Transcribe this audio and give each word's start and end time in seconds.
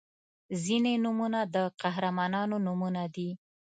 •ځینې 0.63 0.93
نومونه 1.03 1.39
د 1.53 1.57
قهرمانانو 1.81 2.55
نومونه 2.65 3.03
دي. 3.15 3.29